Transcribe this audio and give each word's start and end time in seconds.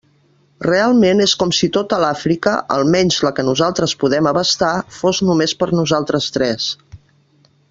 Realment 0.67 1.19
és 1.25 1.35
com 1.41 1.51
si 1.57 1.69
tota 1.75 1.99
l'Àfrica, 2.05 2.55
almenys 2.77 3.19
la 3.27 3.33
que 3.41 3.47
nosaltres 3.51 3.95
podem 4.05 4.33
abastar, 4.33 4.73
fos 4.99 5.23
només 5.29 5.57
per 5.61 5.73
a 5.73 5.77
nosaltres 5.83 6.35
tres. 6.41 6.71